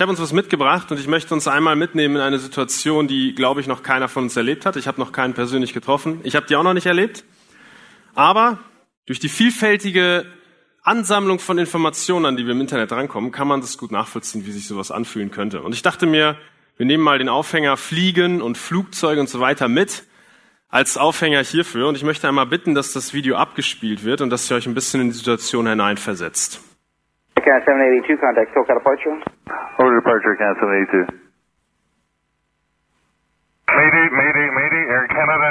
[0.00, 3.34] Ich habe uns was mitgebracht und ich möchte uns einmal mitnehmen in eine Situation, die,
[3.34, 4.76] glaube ich, noch keiner von uns erlebt hat.
[4.76, 6.20] Ich habe noch keinen persönlich getroffen.
[6.22, 7.22] Ich habe die auch noch nicht erlebt.
[8.14, 8.60] Aber
[9.04, 10.24] durch die vielfältige
[10.82, 14.52] Ansammlung von Informationen, an die wir im Internet rankommen, kann man das gut nachvollziehen, wie
[14.52, 15.60] sich sowas anfühlen könnte.
[15.60, 16.38] Und ich dachte mir,
[16.78, 20.04] wir nehmen mal den Aufhänger Fliegen und Flugzeuge und so weiter mit
[20.70, 21.88] als Aufhänger hierfür.
[21.88, 24.72] Und ich möchte einmal bitten, dass das Video abgespielt wird und dass ihr euch ein
[24.72, 26.69] bisschen in die Situation hineinversetzt.
[27.40, 29.16] Can 782, contact SoCal departure.
[29.78, 31.08] Over departure, Can 782.
[33.70, 35.50] Mayday, Mayday, Mayday, Air Canada.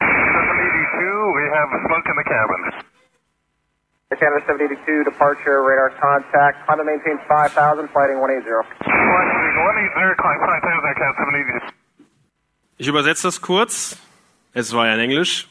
[0.00, 2.60] 782, we have smoke in the cabin.
[4.10, 6.64] Air Canada 782, departure, radar contact.
[6.66, 8.46] Climb and maintain 5000, flighting 180.
[8.46, 9.28] Flight
[9.58, 11.74] 180, climb 5000, Cat 782.
[12.78, 13.98] Ich übersetze das kurz.
[14.52, 15.48] Es war ja in Englisch.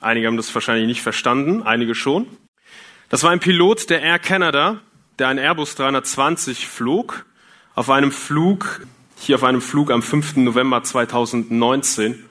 [0.00, 2.26] Einige haben das wahrscheinlich nicht verstanden, einige schon.
[3.12, 4.80] Das war ein Pilot der Air Canada,
[5.18, 7.26] der einen Airbus 320 flog,
[7.74, 8.86] auf einem Flug,
[9.18, 10.36] hier auf einem Flug am 5.
[10.36, 12.24] November 2019.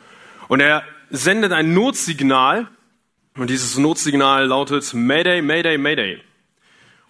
[0.48, 2.68] Und er sendet ein Notsignal,
[3.38, 6.20] und dieses Notsignal lautet Mayday, Mayday, Mayday.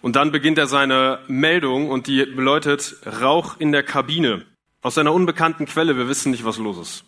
[0.02, 4.44] Und dann beginnt er seine Meldung und die bedeutet Rauch in der Kabine.
[4.82, 7.04] Aus einer unbekannten Quelle, wir wissen nicht, was los ist.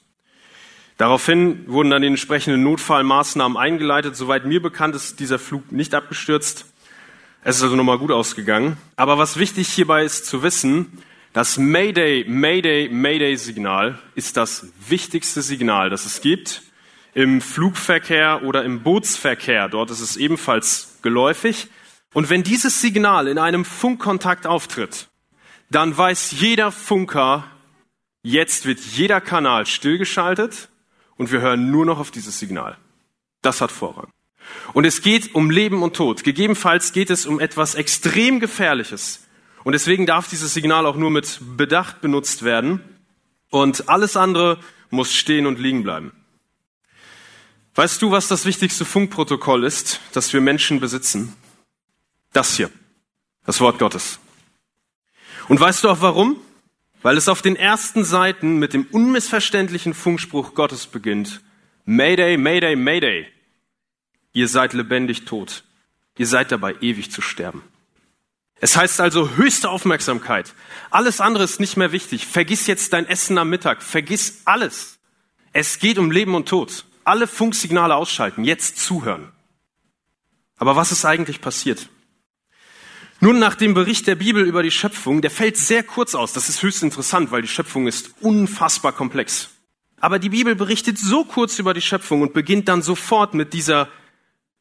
[0.96, 4.16] Daraufhin wurden dann die entsprechenden Notfallmaßnahmen eingeleitet.
[4.16, 6.66] Soweit mir bekannt ist dieser Flug nicht abgestürzt.
[7.42, 8.76] Es ist also nochmal gut ausgegangen.
[8.96, 15.42] Aber was wichtig hierbei ist zu wissen, das Mayday, Mayday, Mayday Signal ist das wichtigste
[15.42, 16.62] Signal, das es gibt
[17.12, 19.68] im Flugverkehr oder im Bootsverkehr.
[19.68, 21.68] Dort ist es ebenfalls geläufig.
[22.12, 25.08] Und wenn dieses Signal in einem Funkkontakt auftritt,
[25.70, 27.44] dann weiß jeder Funker,
[28.22, 30.68] jetzt wird jeder Kanal stillgeschaltet
[31.16, 32.76] und wir hören nur noch auf dieses Signal.
[33.42, 34.08] Das hat Vorrang.
[34.72, 36.24] Und es geht um Leben und Tod.
[36.24, 39.26] Gegebenenfalls geht es um etwas extrem Gefährliches.
[39.62, 42.80] Und deswegen darf dieses Signal auch nur mit Bedacht benutzt werden.
[43.50, 44.58] Und alles andere
[44.90, 46.12] muss stehen und liegen bleiben.
[47.74, 51.34] Weißt du, was das wichtigste Funkprotokoll ist, das wir Menschen besitzen?
[52.32, 52.70] Das hier.
[53.46, 54.18] Das Wort Gottes.
[55.48, 56.36] Und weißt du auch warum?
[57.04, 61.42] Weil es auf den ersten Seiten mit dem unmissverständlichen Funkspruch Gottes beginnt.
[61.84, 63.26] Mayday, Mayday, Mayday.
[64.32, 65.64] Ihr seid lebendig tot.
[66.16, 67.62] Ihr seid dabei, ewig zu sterben.
[68.58, 70.54] Es heißt also höchste Aufmerksamkeit.
[70.88, 72.26] Alles andere ist nicht mehr wichtig.
[72.26, 73.82] Vergiss jetzt dein Essen am Mittag.
[73.82, 74.98] Vergiss alles.
[75.52, 76.86] Es geht um Leben und Tod.
[77.04, 78.44] Alle Funksignale ausschalten.
[78.44, 79.30] Jetzt zuhören.
[80.56, 81.90] Aber was ist eigentlich passiert?
[83.24, 86.34] Nun, nach dem Bericht der Bibel über die Schöpfung, der fällt sehr kurz aus.
[86.34, 89.48] Das ist höchst interessant, weil die Schöpfung ist unfassbar komplex.
[89.98, 93.88] Aber die Bibel berichtet so kurz über die Schöpfung und beginnt dann sofort mit dieser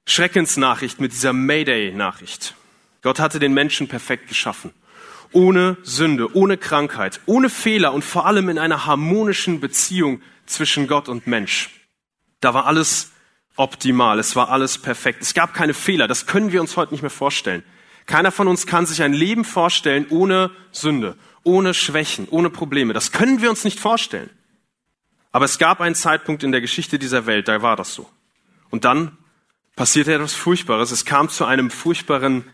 [0.06, 2.56] Schreckensnachricht, mit dieser Mayday-Nachricht.
[3.02, 4.72] Gott hatte den Menschen perfekt geschaffen.
[5.34, 11.10] Ohne Sünde, ohne Krankheit, ohne Fehler und vor allem in einer harmonischen Beziehung zwischen Gott
[11.10, 11.70] und Mensch.
[12.40, 13.12] Da war alles
[13.58, 15.22] optimal, es war alles perfekt.
[15.22, 17.62] Es gab keine Fehler, das können wir uns heute nicht mehr vorstellen.
[18.06, 22.94] Keiner von uns kann sich ein Leben vorstellen ohne Sünde, ohne Schwächen, ohne Probleme.
[22.94, 24.30] Das können wir uns nicht vorstellen.
[25.32, 28.10] Aber es gab einen Zeitpunkt in der Geschichte dieser Welt, da war das so.
[28.70, 29.18] Und dann
[29.76, 30.92] passierte etwas Furchtbares.
[30.92, 32.46] Es kam zu einem furchtbaren,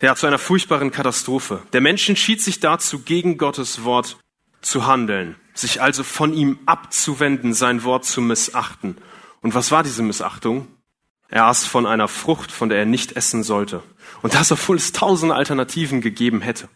[0.00, 1.62] ja, zu einer furchtbaren Katastrophe.
[1.72, 4.16] Der Mensch entschied sich dazu, gegen Gottes Wort
[4.62, 8.96] zu handeln, sich also von ihm abzuwenden, sein Wort zu missachten.
[9.42, 10.68] Und was war diese Missachtung?
[11.32, 13.82] Er aß von einer Frucht, von der er nicht essen sollte.
[14.20, 16.68] Und das, obwohl es tausende Alternativen gegeben hätte.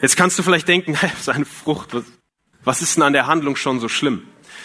[0.00, 2.04] Jetzt kannst du vielleicht denken, hey, seine Frucht, was,
[2.64, 4.22] was ist denn an der Handlung schon so schlimm?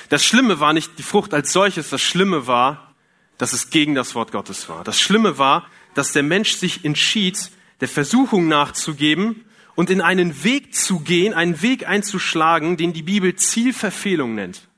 [0.08, 2.96] Das Schlimme war nicht die Frucht als solches, das Schlimme war,
[3.38, 4.86] dass es gegen das Wort Gottes war.
[4.86, 7.52] Das Schlimme war, dass der Mensch sich entschied,
[7.82, 9.44] der Versuchung nachzugeben
[9.76, 14.70] und in einen Weg zu gehen, einen Weg einzuschlagen, den die Bibel Zielverfehlung nennt.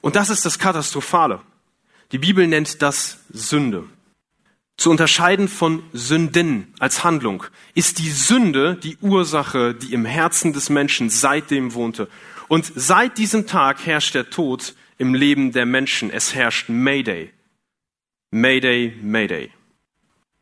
[0.00, 1.42] Und das ist das Katastrophale.
[2.12, 3.84] Die Bibel nennt das Sünde.
[4.76, 7.44] Zu unterscheiden von Sünden als Handlung
[7.74, 12.08] ist die Sünde die Ursache, die im Herzen des Menschen seitdem wohnte.
[12.48, 16.10] Und seit diesem Tag herrscht der Tod im Leben der Menschen.
[16.10, 17.30] Es herrscht Mayday.
[18.30, 19.50] Mayday, Mayday.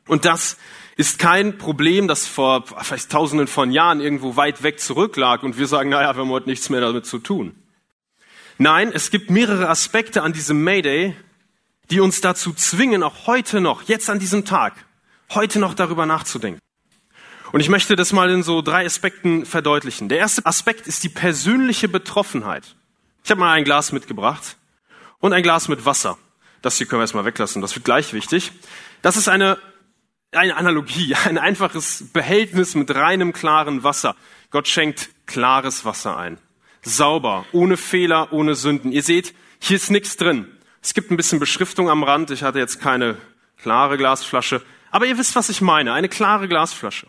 [0.06, 0.56] Und das
[0.96, 5.66] ist kein Problem, das vor vielleicht tausenden von Jahren irgendwo weit weg zurücklag und wir
[5.66, 7.54] sagen, naja, wir haben heute nichts mehr damit zu tun.
[8.56, 11.14] Nein, es gibt mehrere Aspekte an diesem Mayday,
[11.90, 14.74] die uns dazu zwingen, auch heute noch, jetzt an diesem Tag,
[15.30, 16.60] heute noch darüber nachzudenken.
[17.52, 20.08] Und ich möchte das mal in so drei Aspekten verdeutlichen.
[20.08, 22.76] Der erste Aspekt ist die persönliche Betroffenheit.
[23.24, 24.56] Ich habe mal ein Glas mitgebracht
[25.18, 26.18] und ein Glas mit Wasser.
[26.60, 28.52] Das hier können wir erstmal weglassen, das wird gleich wichtig.
[29.00, 29.58] Das ist eine
[30.32, 34.16] eine Analogie, ein einfaches Behältnis mit reinem, klaren Wasser.
[34.50, 36.38] Gott schenkt klares Wasser ein.
[36.82, 38.92] Sauber, ohne Fehler, ohne Sünden.
[38.92, 40.46] Ihr seht, hier ist nichts drin.
[40.82, 42.30] Es gibt ein bisschen Beschriftung am Rand.
[42.30, 43.16] Ich hatte jetzt keine
[43.56, 44.62] klare Glasflasche.
[44.90, 45.92] Aber ihr wisst, was ich meine.
[45.92, 47.06] Eine klare Glasflasche.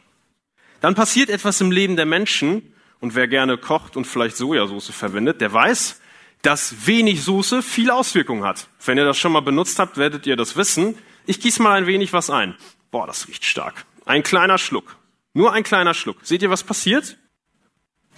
[0.82, 2.74] Dann passiert etwas im Leben der Menschen.
[3.00, 6.02] Und wer gerne kocht und vielleicht Sojasauce verwendet, der weiß,
[6.42, 8.68] dass wenig Soße viel Auswirkung hat.
[8.86, 10.98] Wenn ihr das schon mal benutzt habt, werdet ihr das wissen.
[11.26, 12.56] Ich gieße mal ein wenig was ein.
[12.92, 13.86] Boah, das riecht stark.
[14.06, 14.98] Ein kleiner Schluck.
[15.34, 16.18] Nur ein kleiner Schluck.
[16.24, 17.18] Seht ihr, was passiert?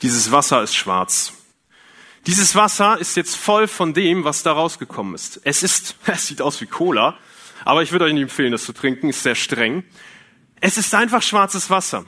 [0.01, 1.33] Dieses Wasser ist schwarz.
[2.27, 5.41] Dieses Wasser ist jetzt voll von dem, was da rausgekommen ist.
[5.43, 7.17] Es ist, es sieht aus wie Cola,
[7.65, 9.83] aber ich würde euch nicht empfehlen, das zu trinken, ist sehr streng.
[10.59, 12.05] Es ist einfach schwarzes Wasser.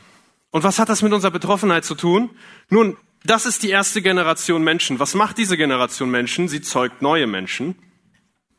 [0.51, 2.29] Und was hat das mit unserer Betroffenheit zu tun?
[2.69, 4.99] Nun, das ist die erste Generation Menschen.
[4.99, 6.47] Was macht diese Generation Menschen?
[6.47, 7.75] Sie zeugt neue Menschen.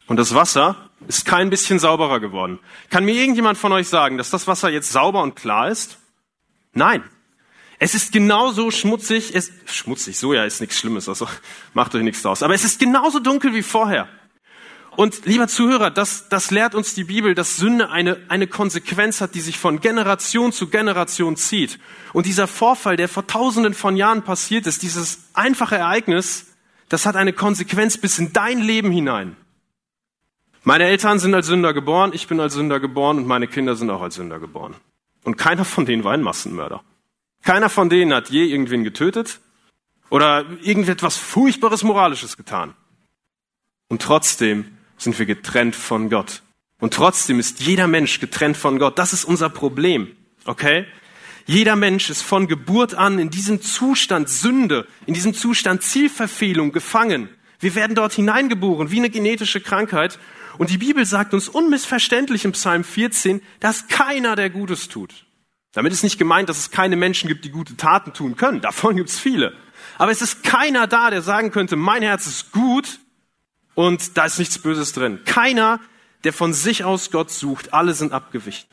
[0.07, 2.59] Und das Wasser ist kein bisschen sauberer geworden.
[2.91, 5.99] Kann mir irgendjemand von euch sagen, dass das Wasser jetzt sauber und klar ist?
[6.73, 7.05] Nein.
[7.85, 11.29] Es ist genauso schmutzig, es, schmutzig, so ja ist nichts Schlimmes, also
[11.75, 12.43] macht euch nichts draus.
[12.43, 14.09] Aber es ist genauso dunkel wie vorher.
[14.97, 19.35] Und lieber Zuhörer, das, das lehrt uns die Bibel, dass Sünde eine, eine Konsequenz hat,
[19.35, 21.79] die sich von Generation zu Generation zieht.
[22.15, 26.55] Und dieser Vorfall, der vor tausenden von Jahren passiert ist, dieses einfache Ereignis,
[26.89, 29.37] das hat eine Konsequenz bis in dein Leben hinein.
[30.63, 33.91] Meine Eltern sind als Sünder geboren, ich bin als Sünder geboren und meine Kinder sind
[33.91, 34.75] auch als Sünder geboren.
[35.23, 36.83] Und keiner von denen war ein Massenmörder.
[37.45, 39.41] Keiner von denen hat je irgendwen getötet
[40.09, 42.75] oder irgendetwas Furchtbares Moralisches getan.
[43.89, 46.43] Und trotzdem sind wir getrennt von Gott.
[46.81, 48.99] Und trotzdem ist jeder Mensch getrennt von Gott.
[48.99, 50.17] Das ist unser Problem.
[50.47, 50.87] Okay?
[51.47, 57.29] Jeder Mensch ist von Geburt an in diesem Zustand Sünde, in diesem Zustand Zielverfehlung gefangen.
[57.61, 60.19] Wir werden dort hineingeboren, wie eine genetische Krankheit.
[60.57, 65.27] Und die Bibel sagt uns unmissverständlich im Psalm 14, dass keiner der Gutes tut.
[65.75, 68.61] Damit ist nicht gemeint, dass es keine Menschen gibt, die gute Taten tun können.
[68.61, 69.53] Davon gibt es viele.
[69.99, 73.01] Aber es ist keiner da, der sagen könnte, mein Herz ist gut
[73.75, 75.21] und da ist nichts Böses drin.
[75.25, 75.81] Keiner,
[76.23, 78.67] der von sich aus Gott sucht, alle sind abgewichen.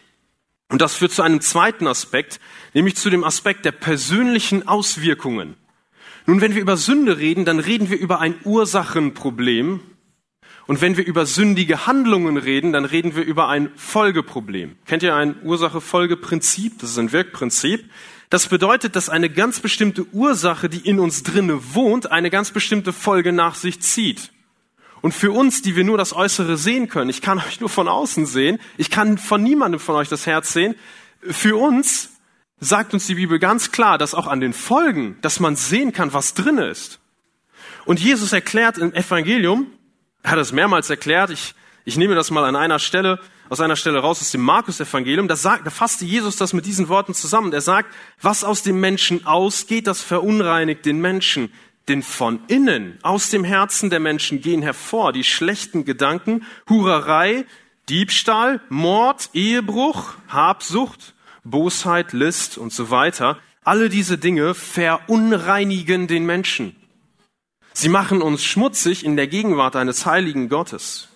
[0.69, 2.39] Und das führt zu einem zweiten Aspekt,
[2.74, 5.57] nämlich zu dem Aspekt der persönlichen Auswirkungen.
[6.27, 9.81] Nun, wenn wir über Sünde reden, dann reden wir über ein Ursachenproblem.
[10.71, 14.77] Und wenn wir über sündige Handlungen reden, dann reden wir über ein Folgeproblem.
[14.85, 16.79] Kennt ihr ein Ursache-Folge-Prinzip?
[16.79, 17.91] Das ist ein Wirkprinzip.
[18.29, 22.94] Das bedeutet, dass eine ganz bestimmte Ursache, die in uns drinne wohnt, eine ganz bestimmte
[22.94, 24.31] Folge nach sich zieht.
[25.01, 27.89] Und für uns, die wir nur das Äußere sehen können, ich kann euch nur von
[27.89, 30.75] außen sehen, ich kann von niemandem von euch das Herz sehen,
[31.19, 32.12] für uns
[32.62, 36.13] sagt uns die Bibel ganz klar, dass auch an den Folgen, dass man sehen kann,
[36.13, 37.01] was drinne ist.
[37.83, 39.67] Und Jesus erklärt im Evangelium,
[40.23, 43.19] er hat es mehrmals erklärt, ich, ich nehme das mal an einer Stelle,
[43.50, 46.88] aus einer Stelle raus aus dem Markus-Evangelium, da, sagt, da fasste Jesus das mit diesen
[46.88, 47.51] Worten zusammen.
[47.51, 51.51] Er sagt, was aus dem Menschen ausgeht, das verunreinigt den Menschen.
[51.89, 57.45] Denn von innen, aus dem Herzen der Menschen gehen hervor die schlechten Gedanken, Hurerei,
[57.89, 61.13] Diebstahl, Mord, Ehebruch, Habsucht,
[61.44, 63.38] Bosheit, List und so weiter.
[63.63, 66.75] Alle diese Dinge verunreinigen den Menschen.
[67.73, 71.07] Sie machen uns schmutzig in der Gegenwart eines heiligen Gottes.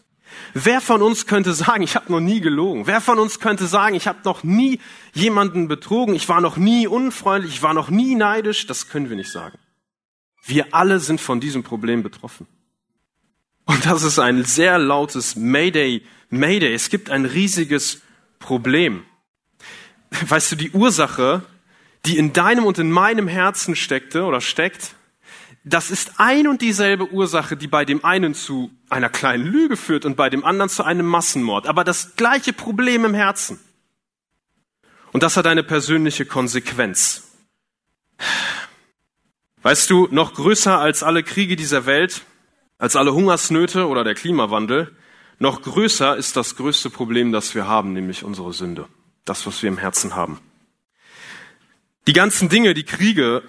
[0.53, 2.87] Wer von uns könnte sagen, ich habe noch nie gelogen?
[2.87, 4.79] Wer von uns könnte sagen, ich habe noch nie
[5.13, 8.67] jemanden betrogen, ich war noch nie unfreundlich, ich war noch nie neidisch?
[8.67, 9.57] Das können wir nicht sagen.
[10.45, 12.47] Wir alle sind von diesem Problem betroffen.
[13.65, 16.73] Und das ist ein sehr lautes Mayday, Mayday.
[16.73, 18.01] Es gibt ein riesiges
[18.39, 19.03] Problem.
[20.11, 21.41] Weißt du, die Ursache,
[22.05, 24.95] die in deinem und in meinem Herzen steckte oder steckt,
[25.67, 30.05] das ist ein und dieselbe Ursache, die bei dem einen zu einer kleinen Lüge führt
[30.05, 31.65] und bei dem anderen zu einem Massenmord.
[31.67, 33.59] Aber das gleiche Problem im Herzen.
[35.11, 37.23] Und das hat eine persönliche Konsequenz.
[39.63, 42.21] Weißt du, noch größer als alle Kriege dieser Welt,
[42.77, 44.95] als alle Hungersnöte oder der Klimawandel,
[45.39, 48.87] noch größer ist das größte Problem, das wir haben, nämlich unsere Sünde.
[49.25, 50.39] Das, was wir im Herzen haben.
[52.05, 53.41] Die ganzen Dinge, die Kriege,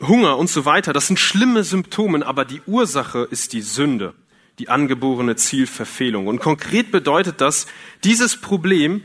[0.00, 4.14] Hunger und so weiter, das sind schlimme Symptome, aber die Ursache ist die Sünde,
[4.58, 6.26] die angeborene Zielverfehlung.
[6.26, 7.66] Und konkret bedeutet das,
[8.04, 9.02] dieses Problem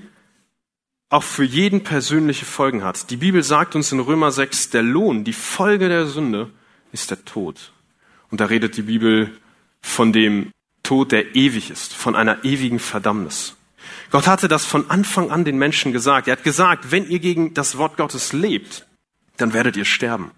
[1.09, 3.09] auch für jeden persönliche Folgen hat.
[3.09, 6.49] Die Bibel sagt uns in Römer 6, der Lohn, die Folge der Sünde
[6.93, 7.73] ist der Tod.
[8.29, 9.37] Und da redet die Bibel
[9.81, 10.51] von dem
[10.83, 13.55] Tod, der ewig ist, von einer ewigen Verdammnis.
[14.09, 16.27] Gott hatte das von Anfang an den Menschen gesagt.
[16.27, 18.87] Er hat gesagt, wenn ihr gegen das Wort Gottes lebt,
[19.37, 20.31] dann werdet ihr sterben.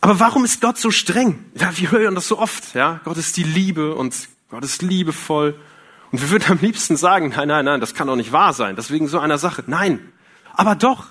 [0.00, 1.44] Aber warum ist Gott so streng?
[1.54, 3.00] Ja, wir hören das so oft, ja.
[3.04, 5.58] Gott ist die Liebe und Gott ist liebevoll
[6.10, 8.76] Und wir würden am liebsten sagen, nein, nein, nein, das kann doch nicht wahr sein.
[8.76, 9.62] Deswegen so einer Sache.
[9.66, 10.12] Nein,
[10.52, 11.06] aber doch.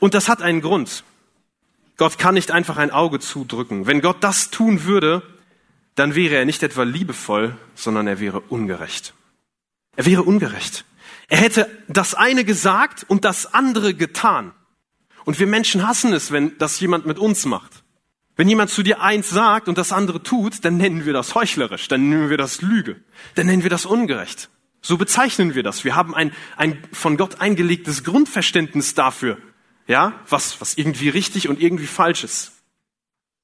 [0.00, 1.04] Und das hat einen Grund.
[1.96, 3.86] Gott kann nicht einfach ein Auge zudrücken.
[3.86, 5.22] Wenn Gott das tun würde,
[5.94, 9.14] dann wäre er nicht etwa liebevoll, sondern er wäre ungerecht.
[9.96, 10.84] Er wäre ungerecht.
[11.28, 14.52] Er hätte das eine gesagt und das andere getan.
[15.24, 17.82] Und wir Menschen hassen es, wenn das jemand mit uns macht.
[18.38, 21.88] Wenn jemand zu dir eins sagt und das andere tut, dann nennen wir das heuchlerisch,
[21.88, 22.94] dann nennen wir das Lüge,
[23.34, 24.48] dann nennen wir das ungerecht.
[24.80, 25.82] So bezeichnen wir das.
[25.82, 29.38] Wir haben ein, ein von Gott eingelegtes Grundverständnis dafür,
[29.88, 32.52] ja, was, was irgendwie richtig und irgendwie falsch ist.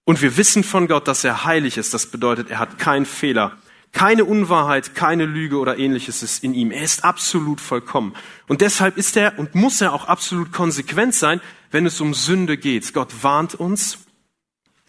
[0.05, 1.93] Und wir wissen von Gott, dass er heilig ist.
[1.93, 3.59] Das bedeutet, er hat keinen Fehler.
[3.91, 6.71] Keine Unwahrheit, keine Lüge oder ähnliches ist in ihm.
[6.71, 8.15] Er ist absolut vollkommen.
[8.47, 11.41] Und deshalb ist er und muss er auch absolut konsequent sein,
[11.73, 12.93] wenn es um Sünde geht.
[12.95, 14.04] Gott warnt uns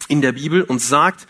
[0.07, 1.27] in der Bibel und sagt,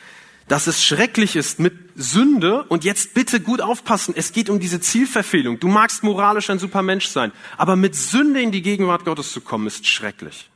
[0.47, 4.79] dass es schrecklich ist mit Sünde und jetzt bitte gut aufpassen, es geht um diese
[4.79, 5.59] Zielverfehlung.
[5.59, 9.41] Du magst moralisch ein super Mensch sein, aber mit Sünde in die Gegenwart Gottes zu
[9.41, 10.49] kommen, ist schrecklich.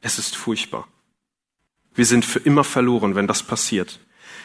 [0.00, 0.86] Es ist furchtbar.
[1.94, 4.00] Wir sind für immer verloren, wenn das passiert.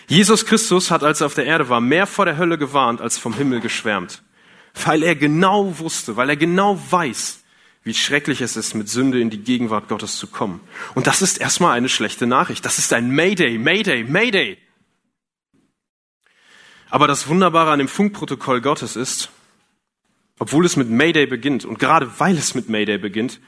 [0.07, 3.17] Jesus Christus hat, als er auf der Erde war, mehr vor der Hölle gewarnt als
[3.17, 4.23] vom Himmel geschwärmt,
[4.85, 7.43] weil er genau wusste, weil er genau weiß,
[7.87, 10.59] wie schrecklich es ist, mit Sünde in die Gegenwart Gottes zu kommen.
[10.93, 12.65] Und das ist erstmal eine schlechte Nachricht.
[12.65, 14.57] Das ist ein Mayday, Mayday, Mayday.
[16.89, 19.29] Aber das Wunderbare an dem Funkprotokoll Gottes ist,
[20.37, 23.39] obwohl es mit Mayday beginnt und gerade weil es mit Mayday beginnt,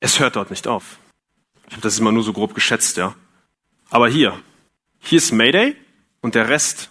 [0.00, 0.98] es hört dort nicht auf.
[1.68, 3.14] Ich habe das immer nur so grob geschätzt, ja.
[3.88, 4.38] Aber hier,
[4.98, 5.76] hier ist Mayday
[6.22, 6.90] und der Rest,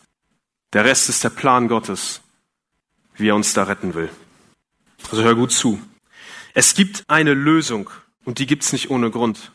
[0.71, 2.21] der Rest ist der Plan Gottes,
[3.15, 4.09] wie er uns da retten will.
[5.11, 5.81] Also hör gut zu.
[6.59, 7.87] Es gibt eine Lösung
[8.25, 9.51] und die gibt's nicht ohne Grund.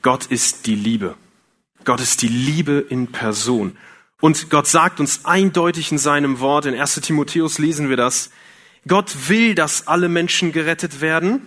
[0.00, 1.14] Gott ist die Liebe.
[1.84, 3.76] Gott ist die Liebe in Person.
[4.22, 8.30] Und Gott sagt uns eindeutig in seinem Wort, in 1 Timotheus lesen wir das,
[8.88, 11.46] Gott will, dass alle Menschen gerettet werden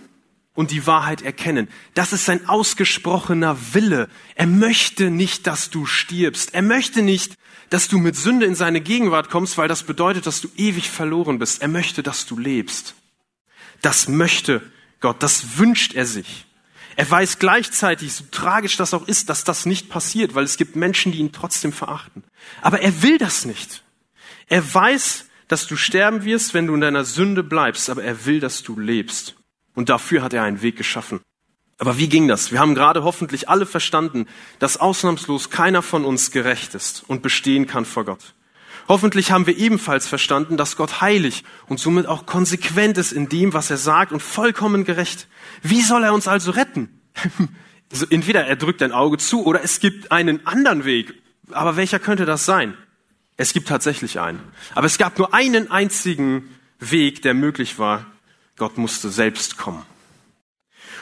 [0.54, 1.66] und die Wahrheit erkennen.
[1.94, 4.08] Das ist sein ausgesprochener Wille.
[4.36, 6.54] Er möchte nicht, dass du stirbst.
[6.54, 7.34] Er möchte nicht,
[7.68, 11.40] dass du mit Sünde in seine Gegenwart kommst, weil das bedeutet, dass du ewig verloren
[11.40, 11.62] bist.
[11.62, 12.94] Er möchte, dass du lebst.
[13.82, 14.62] Das möchte
[15.04, 16.46] Gott, das wünscht er sich.
[16.96, 20.76] Er weiß gleichzeitig, so tragisch das auch ist, dass das nicht passiert, weil es gibt
[20.76, 22.24] Menschen, die ihn trotzdem verachten.
[22.62, 23.82] Aber er will das nicht.
[24.46, 28.40] Er weiß, dass du sterben wirst, wenn du in deiner Sünde bleibst, aber er will,
[28.40, 29.34] dass du lebst.
[29.74, 31.20] Und dafür hat er einen Weg geschaffen.
[31.76, 32.50] Aber wie ging das?
[32.50, 34.26] Wir haben gerade hoffentlich alle verstanden,
[34.58, 38.32] dass ausnahmslos keiner von uns gerecht ist und bestehen kann vor Gott.
[38.88, 43.54] Hoffentlich haben wir ebenfalls verstanden, dass Gott heilig und somit auch konsequent ist in dem,
[43.54, 45.26] was er sagt und vollkommen gerecht.
[45.62, 47.00] Wie soll er uns also retten?
[47.92, 51.14] Also entweder er drückt ein Auge zu oder es gibt einen anderen Weg.
[51.52, 52.76] Aber welcher könnte das sein?
[53.36, 54.40] Es gibt tatsächlich einen.
[54.74, 56.48] Aber es gab nur einen einzigen
[56.80, 58.06] Weg, der möglich war.
[58.56, 59.84] Gott musste selbst kommen.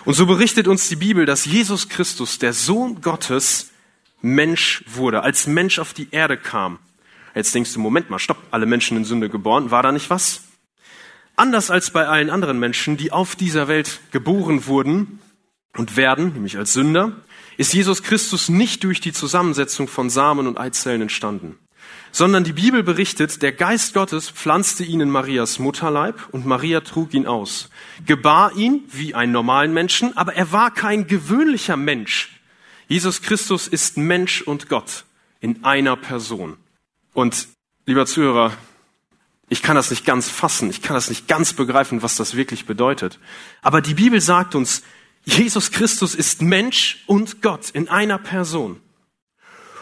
[0.04, 3.70] Und so berichtet uns die Bibel, dass Jesus Christus, der Sohn Gottes,
[4.20, 6.78] Mensch wurde, als Mensch auf die Erde kam
[7.34, 10.42] Jetzt denkst du, Moment mal, stopp, alle Menschen in Sünde geboren, war da nicht was?
[11.36, 15.18] Anders als bei allen anderen Menschen, die auf dieser Welt geboren wurden
[15.76, 17.12] und werden, nämlich als Sünder,
[17.56, 21.58] ist Jesus Christus nicht durch die Zusammensetzung von Samen und Eizellen entstanden,
[22.10, 27.14] sondern die Bibel berichtet, der Geist Gottes pflanzte ihn in Marias Mutterleib und Maria trug
[27.14, 27.70] ihn aus,
[28.06, 32.40] gebar ihn wie einen normalen Menschen, aber er war kein gewöhnlicher Mensch.
[32.88, 35.04] Jesus Christus ist Mensch und Gott
[35.40, 36.58] in einer Person.
[37.12, 37.49] Und
[37.87, 38.52] lieber Zuhörer,
[39.49, 42.64] ich kann das nicht ganz fassen, ich kann das nicht ganz begreifen, was das wirklich
[42.64, 43.19] bedeutet.
[43.61, 44.83] Aber die Bibel sagt uns,
[45.25, 48.81] Jesus Christus ist Mensch und Gott in einer Person.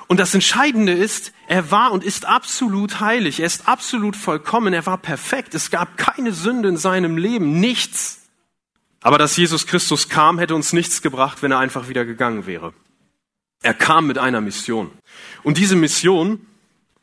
[0.09, 4.85] Und das Entscheidende ist, er war und ist absolut heilig, er ist absolut vollkommen, er
[4.85, 8.23] war perfekt, es gab keine Sünde in seinem Leben, nichts.
[9.03, 12.75] Aber dass Jesus Christus kam, hätte uns nichts gebracht, wenn er einfach wieder gegangen wäre.
[13.63, 14.91] Er kam mit einer Mission.
[15.45, 16.45] Und diese Mission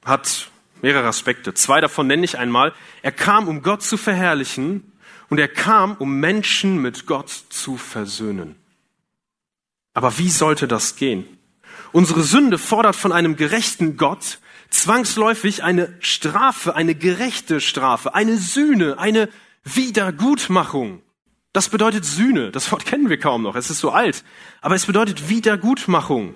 [0.08, 0.50] hat
[0.82, 1.54] mehrere Aspekte.
[1.54, 2.74] Zwei davon nenne ich einmal.
[3.02, 4.92] Er kam, um Gott zu verherrlichen
[5.30, 8.56] und er kam, um Menschen mit Gott zu versöhnen.
[9.94, 11.26] Aber wie sollte das gehen?
[11.92, 19.00] Unsere Sünde fordert von einem gerechten Gott zwangsläufig eine Strafe, eine gerechte Strafe, eine Sühne,
[19.00, 19.30] eine
[19.64, 21.02] Wiedergutmachung.
[21.54, 22.52] Das bedeutet Sühne.
[22.52, 23.56] Das Wort kennen wir kaum noch.
[23.56, 24.24] Es ist so alt.
[24.62, 26.36] Aber es bedeutet Wiedergutmachung.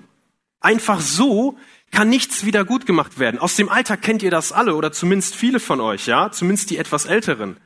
[0.61, 1.57] Einfach so
[1.91, 3.39] kann nichts wieder gut gemacht werden.
[3.39, 6.77] Aus dem Alltag kennt ihr das alle oder zumindest viele von euch, ja, zumindest die
[6.77, 7.57] etwas älteren.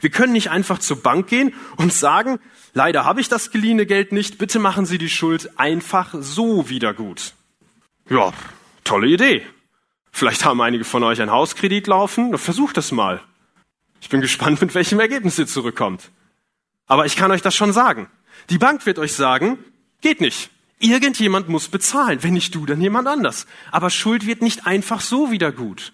[0.00, 2.38] Wir können nicht einfach zur Bank gehen und sagen,
[2.74, 6.94] leider habe ich das geliehene Geld nicht, bitte machen Sie die Schuld einfach so wieder
[6.94, 7.34] gut.
[8.08, 8.32] Ja,
[8.84, 9.44] tolle Idee.
[10.12, 13.20] Vielleicht haben einige von euch einen Hauskredit laufen, versucht es mal.
[14.00, 16.10] Ich bin gespannt, mit welchem Ergebnis ihr zurückkommt.
[16.86, 18.08] Aber ich kann euch das schon sagen.
[18.50, 19.58] Die Bank wird euch sagen,
[20.00, 20.50] geht nicht.
[20.82, 22.22] Irgendjemand muss bezahlen.
[22.22, 23.46] Wenn nicht du, dann jemand anders.
[23.70, 25.92] Aber Schuld wird nicht einfach so wieder gut.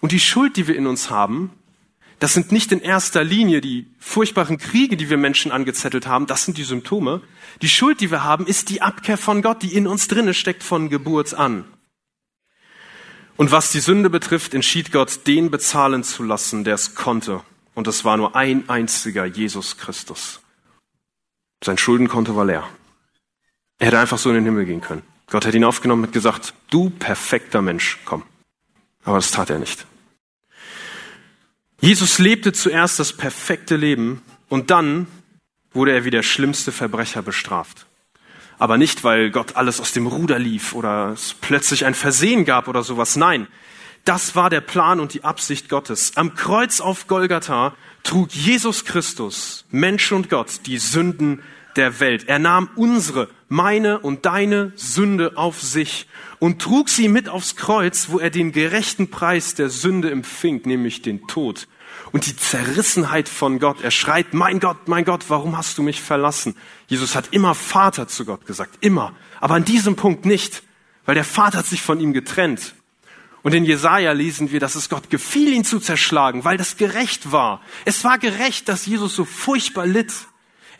[0.00, 1.52] Und die Schuld, die wir in uns haben,
[2.18, 6.44] das sind nicht in erster Linie die furchtbaren Kriege, die wir Menschen angezettelt haben, das
[6.44, 7.20] sind die Symptome.
[7.62, 10.64] Die Schuld, die wir haben, ist die Abkehr von Gott, die in uns drinne steckt
[10.64, 11.64] von Geburt an.
[13.36, 17.42] Und was die Sünde betrifft, entschied Gott, den bezahlen zu lassen, der es konnte.
[17.74, 20.40] Und es war nur ein einziger, Jesus Christus.
[21.62, 22.68] Sein Schuldenkonto war leer.
[23.82, 25.02] Er hätte einfach so in den Himmel gehen können.
[25.28, 28.22] Gott hätte ihn aufgenommen und gesagt, du perfekter Mensch, komm.
[29.02, 29.86] Aber das tat er nicht.
[31.80, 35.08] Jesus lebte zuerst das perfekte Leben und dann
[35.72, 37.86] wurde er wie der schlimmste Verbrecher bestraft.
[38.56, 42.68] Aber nicht, weil Gott alles aus dem Ruder lief oder es plötzlich ein Versehen gab
[42.68, 43.16] oder sowas.
[43.16, 43.48] Nein,
[44.04, 46.16] das war der Plan und die Absicht Gottes.
[46.16, 47.74] Am Kreuz auf Golgatha
[48.04, 51.42] trug Jesus Christus, Mensch und Gott, die Sünden
[51.76, 52.28] der Welt.
[52.28, 56.06] Er nahm unsere, meine und deine Sünde auf sich
[56.38, 61.02] und trug sie mit aufs Kreuz, wo er den gerechten Preis der Sünde empfing, nämlich
[61.02, 61.68] den Tod.
[62.10, 63.82] Und die Zerrissenheit von Gott.
[63.82, 66.56] Er schreit, mein Gott, mein Gott, warum hast du mich verlassen?
[66.88, 69.14] Jesus hat immer Vater zu Gott gesagt, immer.
[69.40, 70.62] Aber an diesem Punkt nicht,
[71.04, 72.74] weil der Vater hat sich von ihm getrennt.
[73.42, 77.32] Und in Jesaja lesen wir, dass es Gott gefiel, ihn zu zerschlagen, weil das gerecht
[77.32, 77.60] war.
[77.84, 80.12] Es war gerecht, dass Jesus so furchtbar litt.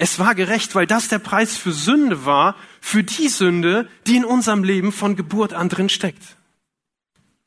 [0.02, 4.25] Es war gerecht, weil das der Preis für Sünde war, für die Sünde, die in
[4.25, 6.37] unserem Leben von Geburt an drin steckt.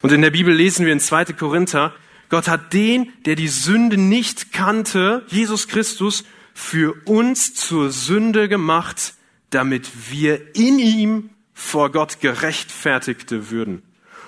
[0.02, 1.26] Und in der Bibel lesen wir in 2.
[1.34, 1.94] Korinther,
[2.30, 9.16] Gott hat den, der die Sünde nicht kannte, Jesus Christus, für uns zur Sünde gemacht,
[9.50, 13.82] damit wir in ihm vor Gott gerechtfertigte würden.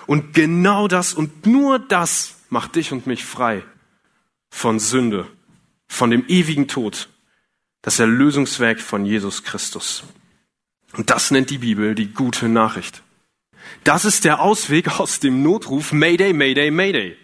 [0.06, 3.64] Und genau das und nur das macht dich und mich frei
[4.50, 5.28] von Sünde,
[5.88, 7.08] von dem ewigen Tod,
[7.88, 10.04] das Erlösungswerk von Jesus Christus.
[10.98, 13.02] Und das nennt die Bibel die gute Nachricht.
[13.86, 17.16] Das ist der Ausweg aus dem Notruf Mayday, Mayday, Mayday.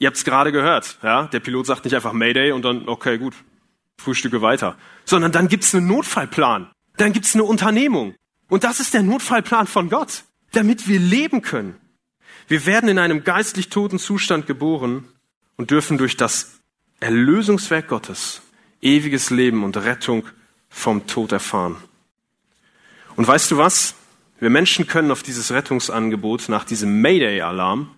[0.00, 1.28] Ihr habt es gerade gehört, ja?
[1.28, 3.34] Der Pilot sagt nicht einfach Mayday und dann, okay, gut,
[3.96, 4.76] Frühstücke weiter.
[5.04, 6.72] Sondern dann gibt's einen Notfallplan.
[6.96, 8.16] Dann gibt's eine Unternehmung.
[8.48, 11.76] Und das ist der Notfallplan von Gott, damit wir leben können.
[12.48, 15.06] Wir werden in einem geistlich toten Zustand geboren
[15.56, 16.58] und dürfen durch das
[16.98, 18.42] Erlösungswerk Gottes
[18.84, 20.26] ewiges Leben und Rettung
[20.68, 21.76] vom Tod erfahren.
[23.16, 23.94] Und weißt du was?
[24.40, 27.90] Wir Menschen können auf dieses Rettungsangebot nach diesem Mayday-Alarm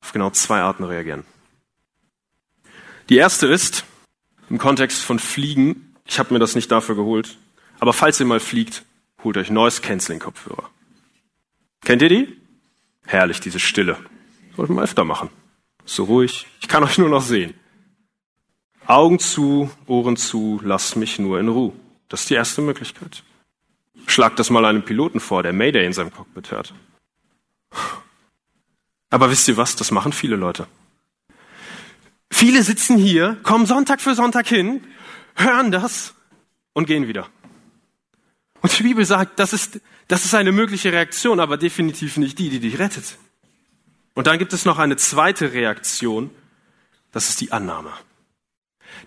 [0.00, 1.24] auf genau zwei Arten reagieren.
[3.08, 3.84] Die erste ist,
[4.50, 7.38] im Kontext von Fliegen, ich habe mir das nicht dafür geholt,
[7.80, 8.84] aber falls ihr mal fliegt,
[9.24, 10.70] holt euch Noise Canceling Kopfhörer.
[11.84, 12.36] Kennt ihr die?
[13.06, 13.96] Herrlich, diese Stille.
[14.56, 15.30] Sollten wir öfter machen.
[15.84, 16.46] So ruhig.
[16.60, 17.54] Ich kann euch nur noch sehen.
[18.86, 21.72] Augen zu, Ohren zu, lasst mich nur in Ruhe.
[22.08, 23.24] Das ist die erste Möglichkeit.
[24.06, 26.74] Schlag das mal einem Piloten vor, der Mayday in seinem Cockpit hört.
[29.10, 29.76] Aber wisst ihr was?
[29.76, 30.66] Das machen viele Leute.
[32.30, 34.84] Viele sitzen hier, kommen Sonntag für Sonntag hin,
[35.34, 36.14] hören das
[36.72, 37.28] und gehen wieder.
[38.62, 42.50] Und die Bibel sagt, das ist, das ist eine mögliche Reaktion, aber definitiv nicht die,
[42.50, 43.16] die dich rettet.
[44.14, 46.30] Und dann gibt es noch eine zweite Reaktion,
[47.12, 47.92] das ist die Annahme.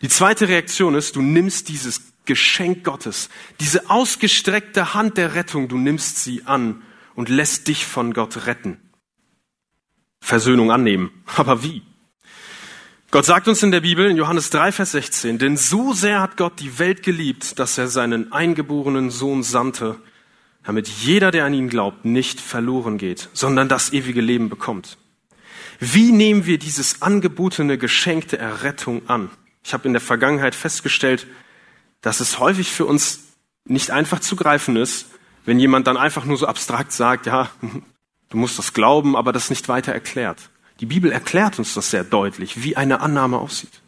[0.01, 5.77] Die zweite Reaktion ist, du nimmst dieses Geschenk Gottes, diese ausgestreckte Hand der Rettung, du
[5.77, 6.83] nimmst sie an
[7.15, 8.79] und lässt dich von Gott retten.
[10.21, 11.11] Versöhnung annehmen.
[11.35, 11.81] Aber wie?
[13.11, 16.37] Gott sagt uns in der Bibel in Johannes 3, Vers 16, denn so sehr hat
[16.37, 19.99] Gott die Welt geliebt, dass er seinen eingeborenen Sohn sandte,
[20.63, 24.99] damit jeder, der an ihn glaubt, nicht verloren geht, sondern das ewige Leben bekommt.
[25.79, 29.31] Wie nehmen wir dieses angebotene Geschenk der Errettung an?
[29.69, 31.27] Ich habe in der Vergangenheit festgestellt,
[32.01, 33.19] dass es häufig für uns
[33.65, 35.05] nicht einfach zu greifen ist,
[35.45, 37.51] wenn jemand dann einfach nur so abstrakt sagt, ja,
[38.29, 40.49] du musst das glauben, aber das nicht weiter erklärt.
[40.79, 43.83] Die Bibel erklärt uns das sehr deutlich, wie eine Annahme aussieht.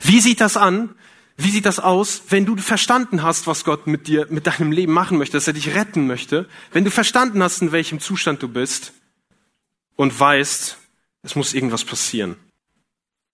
[0.00, 0.94] Wie sieht das an?
[1.38, 4.92] Wie sieht das aus, wenn du verstanden hast, was Gott mit dir, mit deinem Leben
[4.92, 6.46] machen möchte, dass er dich retten möchte?
[6.72, 8.92] Wenn du verstanden hast, in welchem Zustand du bist
[9.94, 10.76] und weißt,
[11.22, 12.36] es muss irgendwas passieren.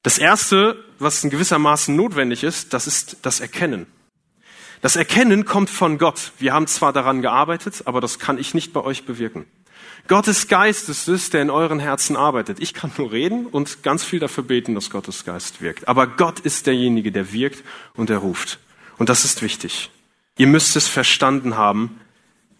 [0.02, 3.86] Das erste, was in gewissermaßen notwendig ist, das ist das Erkennen.
[4.80, 6.32] Das Erkennen kommt von Gott.
[6.38, 9.46] Wir haben zwar daran gearbeitet, aber das kann ich nicht bei euch bewirken.
[10.08, 12.58] Gottes Geist ist es, der in euren Herzen arbeitet.
[12.60, 15.86] Ich kann nur reden und ganz viel dafür beten, dass Gottes Geist wirkt.
[15.86, 17.62] Aber Gott ist derjenige, der wirkt
[17.94, 18.58] und der ruft.
[18.98, 19.90] Und das ist wichtig.
[20.36, 22.00] Ihr müsst es verstanden haben,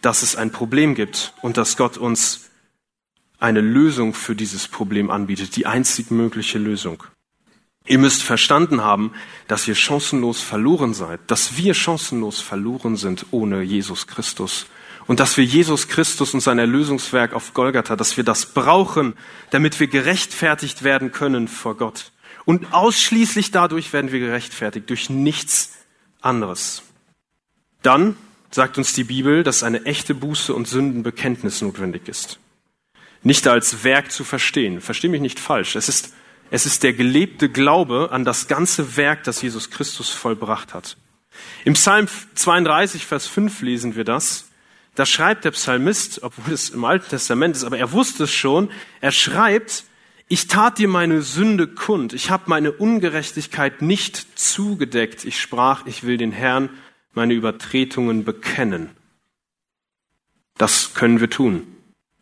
[0.01, 2.51] dass es ein Problem gibt und dass Gott uns
[3.41, 7.03] eine Lösung für dieses Problem anbietet, die einzig mögliche Lösung.
[7.85, 9.13] Ihr müsst verstanden haben,
[9.49, 14.67] dass ihr chancenlos verloren seid, dass wir chancenlos verloren sind ohne Jesus Christus
[15.07, 19.15] und dass wir Jesus Christus und sein Erlösungswerk auf Golgatha, dass wir das brauchen,
[19.51, 22.13] damit wir gerechtfertigt werden können vor Gott.
[22.45, 25.73] Und ausschließlich dadurch werden wir gerechtfertigt, durch nichts
[26.21, 26.83] anderes.
[27.83, 28.17] Dann
[28.51, 32.39] sagt uns die Bibel, dass eine echte Buße und Sündenbekenntnis notwendig ist.
[33.23, 34.81] Nicht als Werk zu verstehen.
[34.81, 35.77] Versteh mich nicht falsch.
[35.77, 36.13] Es ist
[36.55, 40.99] es ist der gelebte Glaube an das ganze Werk, das Jesus Christus vollbracht hat.
[41.65, 44.51] Im Psalm 32, Vers 5 lesen wir das.
[44.95, 48.71] Da schreibt der Psalmist, obwohl es im Alten Testament ist, aber er wusste es schon,
[49.01, 49.85] er schreibt,
[50.29, 56.05] ich tat dir meine Sünde kund, ich habe meine Ungerechtigkeit nicht zugedeckt, ich sprach, ich
[56.05, 56.69] will den Herrn
[57.15, 58.91] meine Übertretungen bekennen.
[60.59, 61.67] Das können wir tun.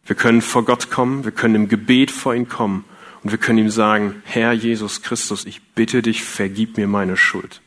[0.05, 2.85] Wir können vor Gott kommen, wir können im Gebet vor ihn kommen
[3.22, 7.61] und wir können ihm sagen, Herr Jesus Christus, ich bitte dich, vergib mir meine Schuld.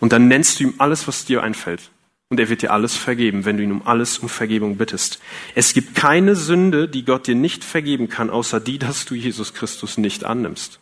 [0.00, 1.90] Und dann nennst du ihm alles, was dir einfällt.
[2.30, 5.20] Und er wird dir alles vergeben, wenn du ihn um alles um Vergebung bittest.
[5.54, 9.52] Es gibt keine Sünde, die Gott dir nicht vergeben kann, außer die, dass du Jesus
[9.52, 10.80] Christus nicht annimmst.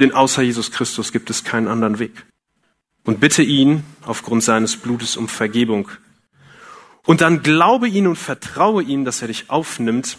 [0.00, 2.26] Denn außer Jesus Christus gibt es keinen anderen Weg.
[3.04, 5.90] Und bitte ihn aufgrund seines Blutes um Vergebung.
[7.04, 10.18] Und dann glaube ihn und vertraue ihm, dass er dich aufnimmt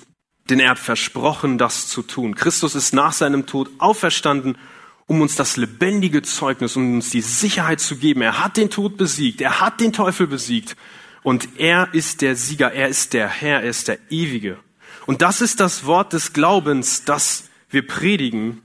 [0.49, 2.35] denn er hat versprochen, das zu tun.
[2.35, 4.57] Christus ist nach seinem Tod auferstanden,
[5.05, 8.21] um uns das lebendige Zeugnis, um uns die Sicherheit zu geben.
[8.21, 10.75] Er hat den Tod besiegt, er hat den Teufel besiegt
[11.23, 14.57] und er ist der Sieger, er ist der Herr, er ist der Ewige.
[15.05, 18.61] Und das ist das Wort des Glaubens, das wir predigen,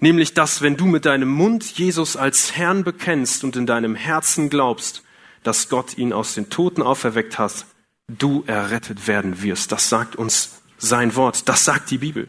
[0.00, 4.50] nämlich dass wenn du mit deinem Mund Jesus als Herrn bekennst und in deinem Herzen
[4.50, 5.04] glaubst,
[5.44, 7.66] dass Gott ihn aus den Toten auferweckt hat,
[8.08, 9.70] du errettet werden wirst.
[9.70, 11.48] Das sagt uns sein Wort.
[11.48, 12.28] Das sagt die Bibel.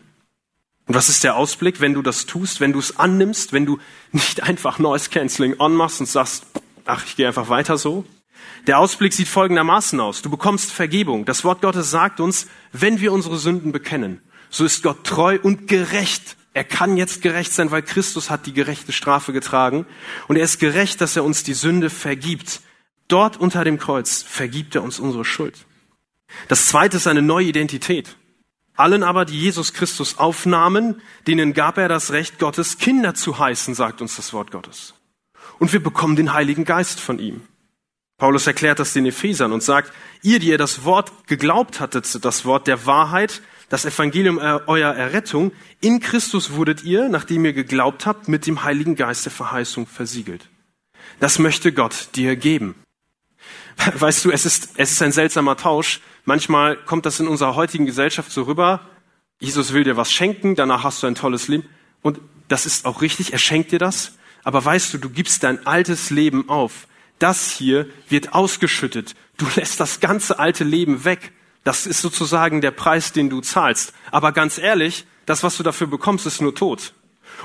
[0.87, 3.77] Und was ist der Ausblick, wenn du das tust, wenn du es annimmst, wenn du
[4.13, 6.45] nicht einfach Noise Cancelling on machst und sagst,
[6.85, 8.05] ach, ich gehe einfach weiter so?
[8.67, 10.21] Der Ausblick sieht folgendermaßen aus.
[10.21, 11.25] Du bekommst Vergebung.
[11.25, 15.67] Das Wort Gottes sagt uns, wenn wir unsere Sünden bekennen, so ist Gott treu und
[15.67, 16.37] gerecht.
[16.53, 19.85] Er kann jetzt gerecht sein, weil Christus hat die gerechte Strafe getragen.
[20.27, 22.61] Und er ist gerecht, dass er uns die Sünde vergibt.
[23.07, 25.65] Dort unter dem Kreuz vergibt er uns unsere Schuld.
[26.47, 28.15] Das zweite ist eine neue Identität.
[28.77, 33.73] Allen aber, die Jesus Christus aufnahmen, denen gab er das Recht, Gottes Kinder zu heißen,
[33.73, 34.93] sagt uns das Wort Gottes.
[35.59, 37.41] Und wir bekommen den Heiligen Geist von ihm.
[38.17, 42.45] Paulus erklärt das den Ephesern und sagt, ihr, die ihr das Wort geglaubt hattet, das
[42.45, 48.27] Wort der Wahrheit, das Evangelium eurer Errettung, in Christus wurdet ihr, nachdem ihr geglaubt habt,
[48.27, 50.49] mit dem Heiligen Geist der Verheißung versiegelt.
[51.19, 52.75] Das möchte Gott dir geben.
[53.93, 56.01] Weißt du, es ist, es ist ein seltsamer Tausch.
[56.27, 58.81] Manchmal kommt das in unserer heutigen Gesellschaft so rüber.
[59.39, 61.69] Jesus will dir was schenken, danach hast du ein tolles Leben.
[62.01, 64.17] Und das ist auch richtig, er schenkt dir das.
[64.43, 66.87] Aber weißt du, du gibst dein altes Leben auf.
[67.17, 69.15] Das hier wird ausgeschüttet.
[69.37, 71.31] Du lässt das ganze alte Leben weg.
[71.63, 73.93] Das ist sozusagen der Preis, den du zahlst.
[74.11, 76.93] Aber ganz ehrlich, das, was du dafür bekommst, ist nur Tod.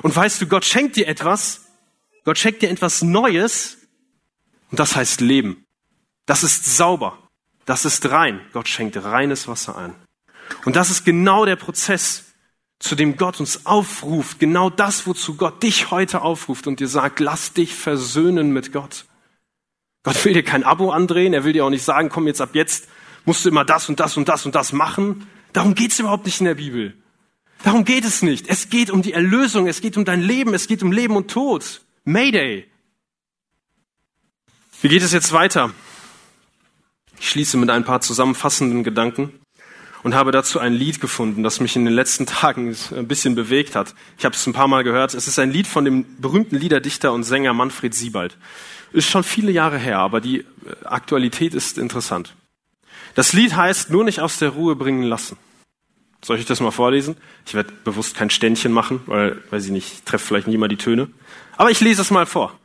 [0.03, 1.67] Und weißt du, Gott schenkt dir etwas.
[2.25, 3.79] Gott schenkt dir etwas Neues.
[4.73, 5.67] Und das heißt Leben.
[6.27, 7.22] Das ist sauber.
[7.65, 8.41] Das ist rein.
[8.53, 9.95] Gott schenkt reines Wasser ein.
[10.65, 12.25] Und das ist genau der Prozess,
[12.79, 14.41] zu dem Gott uns aufruft.
[14.41, 19.05] Genau das, wozu Gott dich heute aufruft und dir sagt, lass dich versöhnen mit Gott.
[20.03, 21.33] Gott will dir kein Abo andrehen.
[21.33, 22.89] Er will dir auch nicht sagen, komm jetzt ab jetzt,
[23.25, 25.29] musst du immer das und das und das und das machen.
[25.53, 26.95] Darum geht's überhaupt nicht in der Bibel.
[27.63, 28.49] Darum geht es nicht.
[28.49, 29.69] Es geht um die Erlösung.
[29.69, 30.53] Es geht um dein Leben.
[30.55, 31.83] Es geht um Leben und Tod.
[32.05, 32.67] Mayday.
[34.81, 35.73] Wie geht es jetzt weiter?
[37.23, 39.31] Ich schließe mit ein paar zusammenfassenden Gedanken
[40.03, 43.77] und habe dazu ein Lied gefunden, das mich in den letzten Tagen ein bisschen bewegt
[43.77, 43.95] hat.
[44.19, 45.15] Ich habe es ein paar Mal gehört.
[45.15, 48.37] Es ist ein Lied von dem berühmten Liederdichter und Sänger Manfred Siebald.
[48.93, 50.45] Ist schon viele Jahre her, aber die äh,
[50.83, 52.35] Aktualität ist interessant.
[53.15, 55.37] Das Lied heißt Nur nicht aus der Ruhe bringen lassen.
[56.25, 57.17] Soll ich das mal vorlesen?
[57.47, 60.67] Ich werde bewusst kein Ständchen machen, weil, weiß ich nicht, ich treffe vielleicht nicht immer
[60.67, 61.09] die Töne.
[61.57, 62.59] Aber ich lese es mal vor.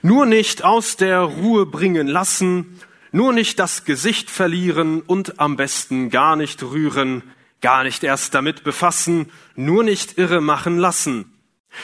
[0.00, 2.80] Nur nicht aus der Ruhe bringen lassen,
[3.12, 7.22] nur nicht das Gesicht verlieren und am besten gar nicht rühren,
[7.60, 11.32] gar nicht erst damit befassen, nur nicht irre machen lassen,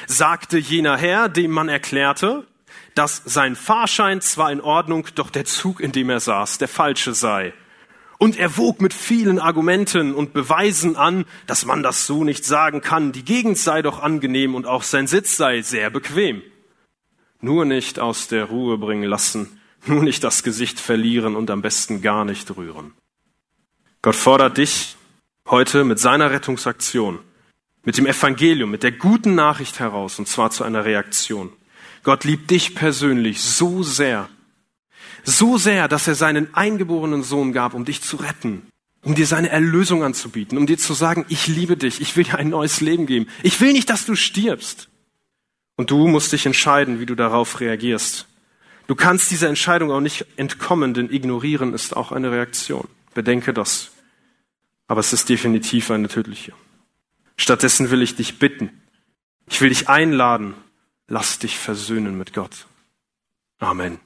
[0.06, 2.46] sagte jener Herr, dem man erklärte,
[2.94, 7.14] dass sein Fahrschein zwar in Ordnung, doch der Zug, in dem er saß, der falsche
[7.14, 7.52] sei.
[8.18, 12.80] Und er wog mit vielen Argumenten und Beweisen an, dass man das so nicht sagen
[12.80, 16.42] kann, die Gegend sei doch angenehm und auch sein Sitz sei sehr bequem.
[17.40, 22.02] Nur nicht aus der Ruhe bringen lassen, nur nicht das Gesicht verlieren und am besten
[22.02, 22.92] gar nicht rühren.
[24.02, 24.96] Gott fordert dich
[25.46, 27.18] heute mit seiner Rettungsaktion
[27.84, 31.52] mit dem Evangelium, mit der guten Nachricht heraus, und zwar zu einer Reaktion.
[32.02, 34.28] Gott liebt dich persönlich so sehr,
[35.22, 38.66] so sehr, dass er seinen eingeborenen Sohn gab, um dich zu retten,
[39.02, 42.38] um dir seine Erlösung anzubieten, um dir zu sagen, ich liebe dich, ich will dir
[42.38, 43.26] ein neues Leben geben.
[43.42, 44.88] Ich will nicht, dass du stirbst.
[45.76, 48.26] Und du musst dich entscheiden, wie du darauf reagierst.
[48.86, 52.88] Du kannst dieser Entscheidung auch nicht entkommen, denn ignorieren ist auch eine Reaktion.
[53.14, 53.92] Bedenke das.
[54.86, 56.52] Aber es ist definitiv eine tödliche.
[57.36, 58.82] Stattdessen will ich dich bitten.
[59.46, 60.54] Ich will dich einladen.
[61.08, 62.66] Lass dich versöhnen mit Gott.
[63.58, 63.98] Amen.